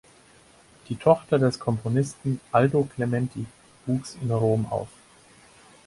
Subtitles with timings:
[0.89, 3.45] Die Tochter des Komponisten Aldo Clementi
[3.85, 4.87] wuchs in Rom auf.